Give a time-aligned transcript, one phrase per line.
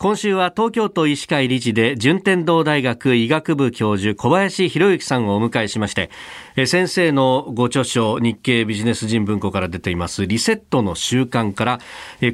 [0.00, 6.08] 今週は東京都医師会理事で順天堂大学医学部教授小林博之さんをお迎えしまして
[6.66, 10.26] 先生のご著書日経ビジネス人文庫から出ています。
[10.26, 11.80] リセットの習慣から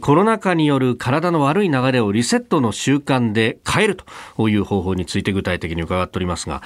[0.01, 3.97] コロナ禍による体の悪い流れをリセットの習慣で変える
[4.37, 6.63] という方法について具体的に伺っておりますが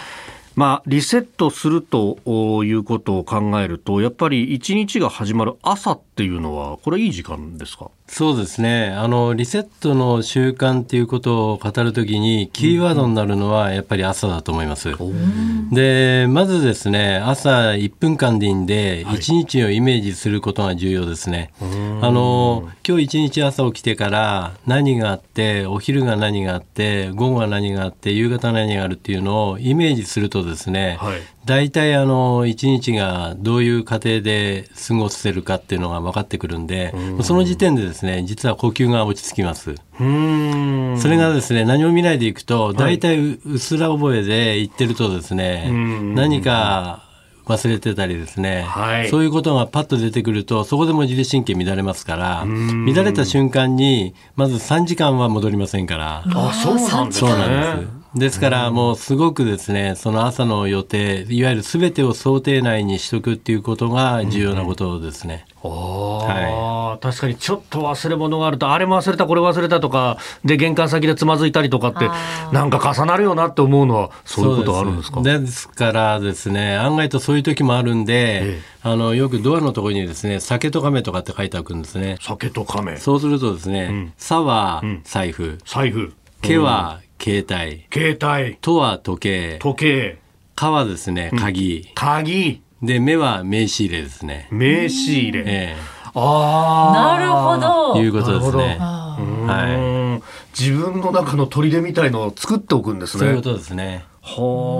[0.57, 2.19] まあ、リセットすると
[2.65, 7.91] いうことを考えると、やっぱり一日が始まる朝っていうのは、これいい時間ですか？
[8.09, 8.89] そうですね。
[8.89, 14.89] あの、リセットの習慣っていうことを語るときに、キーワードになるのはやっぱり朝だと思います。
[14.89, 21.53] うん、で、まずですね、朝1分間でいいんで、1日をイメージすることが重要ですね。
[21.61, 21.71] はい、
[22.09, 39.75] あの、今日1日朝起きてから何があって、お昼が何があって、午後が何があって、夕方何があるっていうのをイメージするとですね、はい、大体あの一日がどういう過程で過ごせるかっていうのが分かってくるんで、その時点でですね実は呼吸が落ち着きます。
[39.99, 45.71] それがですね何も見ないでいくと大体うすら覚えで言ってるとですね、
[46.15, 47.05] 何か
[47.47, 56.23] 忘れてたりですね、はい、そういうことがパッと出てくるとそこでも自律神経乱れますから乱れた瞬間にまず3時間は戻りませんから。
[56.27, 65.47] あそうなんですねですから、もうすごくですね、その朝の予定、いわゆるすべてを想定内にしとくっていうことが重要なことですね。
[65.63, 72.11] うん、はい、確かにちょっと忘れ物があると、あれも忘れた、これ忘れたとか、で、玄関先でつまずいたりとかって、
[72.53, 75.23] なんか重なるよなって思うのは、そういうことあるんですか？
[75.23, 82.17] ですからですね、案外とそういう時もあるんで、ええ、あのよくドアのところにですね、酒と亀とかって書いてあるんですね。
[82.21, 82.97] 酒と亀。
[82.97, 86.13] そうするとですね、うん、さは財布、うん、財布。
[86.43, 87.85] けは携帯。
[87.93, 88.57] 携帯。
[88.57, 89.59] とは時計。
[89.61, 90.19] 時計。
[90.57, 91.87] かはですね、鍵。
[91.89, 92.63] うん、鍵。
[92.83, 94.49] で、目は名刺入れですね。
[94.51, 95.41] 名刺入れ。
[95.41, 95.77] ええ。
[96.15, 97.19] ああ。
[97.19, 98.01] なるほど。
[98.01, 98.79] いうことですね。
[98.81, 100.59] はい。
[100.59, 103.21] 自分の中の砦みたいのを作っておくんですね。
[103.21, 104.05] そういうことですね。
[104.23, 104.80] はあ。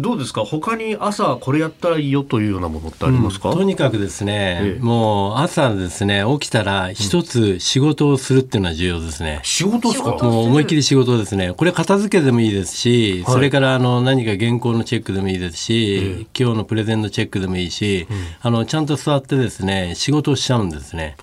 [0.00, 0.44] どうですか？
[0.44, 10.16] 他に朝これやったらいいよというようなものってありますか、うん、とにかくですね、ええ、もう朝ですね起きたら一つ仕事をするっていうのは重要ですね、うん、仕事ですか？
[10.16, 11.52] もう思いっきり仕事ですね。
[11.52, 21.16] これ片付けでもいいですし、はい、それからあの何か原稿のチェックでもいいですし、え、今日のプレゼンのチェックでもいいし、うん、あのちゃんと座ってですね仕事をしちゃうんですね、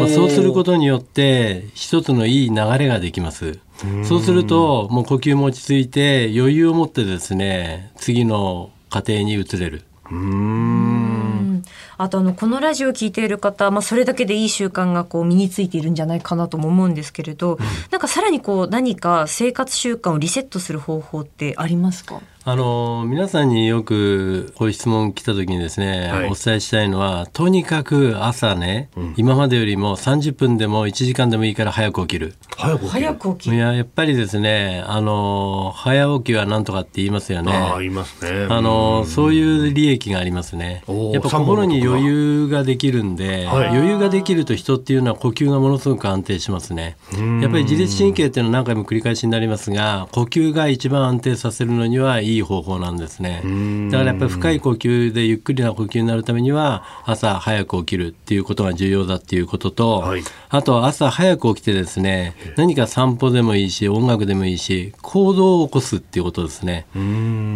[0.00, 3.58] まあ、そうすることによって一つのいい流れができます
[4.04, 9.84] そうすると、もう呼吸も落ち着いて、余裕を持ってですね、次の過程に移れる。
[10.10, 11.62] うん。
[11.98, 17.58] あとあのこのラジオを聞いている方、まあ、それだけでいい習慣がこう身についているんじゃないかなとも思うんですけれど、うん、
[17.90, 22.20] なんかさらにこう何か生活習慣をリセットする方法ってありますか？
[22.48, 32.34] あの皆さんによくこういう質問来た時にですね、はい、お伝えしたいのはとにかく朝ね、うん、今までよりも30分でも1時間でもいいから早く起きる。
[32.56, 33.56] 早く起きる。
[33.56, 37.52] いややっぱりですねあの早起きはなんとかって言いますよね。
[37.52, 38.46] あ言いますね。
[38.48, 40.84] あのそういう利益がありますね。
[41.12, 46.96] やっぱ心に余裕ができるんで、はい、余裕ができると人っていうのは呼吸がものすごく安定しますね。
[47.42, 53.42] やっぱり自律神経っていうのは何回も繰り返しになりますが呼吸が一番安定させるのにはいいいい方法なんですね。
[53.90, 66.86] だからやっぱり深い呼吸でゆっくりな呼吸になるためには朝早く起きるっていうことが重要だっていうことと、はい、あと朝早く起きてですね何か散歩でもいいし音楽でもいいし行動を起こすっていうことですね。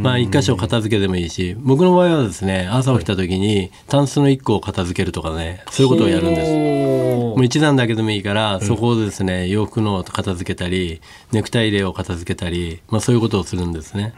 [0.03, 6.91] まあ一箇所片付けでもいいし僕の場合はですね朝起きた時にタンスの一個を片付けるとかねそういうことをやるんです。
[7.31, 11.01] もう一段だけでもいいからそこをですね洋服の片付けたり
[11.33, 14.15] ネクタイ入れを片付けたり、まあ、そういうことをするんですね。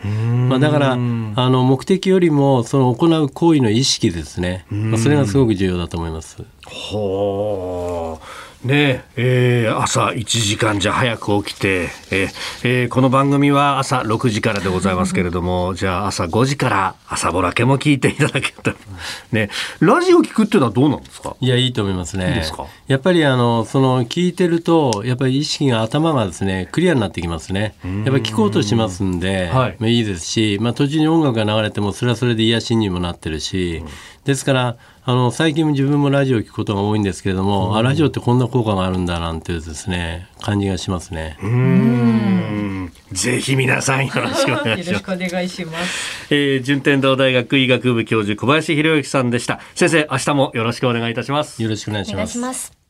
[0.52, 6.42] まあ、だからあの目的よりもその行う行為の意識ですね、まあ、それがすごく重要だと思います。
[6.42, 8.01] はあ
[8.64, 12.28] ねえー、朝1時間じゃ早く起きて、えー
[12.62, 18.76] えー、この番組は朝6時からでございますけれども、 じゃあ朝5時から朝ぼらけも聞いていただけたら、
[19.32, 21.34] ね、ラジオ聞くっていうのはどうなんですか？
[21.40, 22.28] いや、いいと思いますね。
[22.28, 22.66] いいですか？
[22.86, 27.74] やっぱりあの、その聞いてると、やっぱり意識が頭がですね、クリアになってきますね。
[27.82, 33.88] やっぱり聞こうとしますんで、はい、まあ、いいですし、まあ途中に音楽が流れても、それはそれで癒しにもなってるし、うん。
[34.24, 41.38] ですからあの最近自分もラジオを聞くことが多いんですけれども、うん、あラジオってこんな効果があるんだなんていうですね感じがしますね。
[41.42, 44.86] うんぜひ皆さんよろしくお願いします。
[44.88, 46.34] よろしくお願いします。
[46.34, 49.60] えー、順天堂大学医学部教授小林博之さんでした。
[49.74, 51.60] 先生明日もよろしくお願いいたします。
[51.62, 52.81] よろしくお願いします。